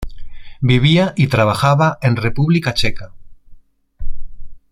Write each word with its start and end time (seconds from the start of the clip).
Vivía 0.61 1.13
y 1.15 1.27
trabajaba 1.27 1.99
en 2.01 2.15
República 2.15 2.73
Checa. 2.73 3.11